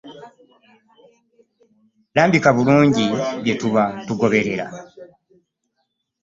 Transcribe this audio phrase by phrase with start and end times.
[2.15, 3.03] Lambika bulungi
[3.41, 4.67] bye tuba tugoberera.